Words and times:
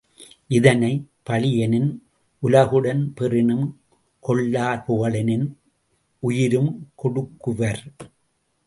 இதனை, 0.47 1.07
பழி 1.23 1.57
எனின் 1.57 2.03
உலகுடன் 2.43 3.03
பெறினும் 3.15 3.67
கொள்ளார் 4.19 4.83
புகழெனின் 4.87 5.47
உயிரும் 6.19 6.91
கொடுக்குவர். 6.95 7.83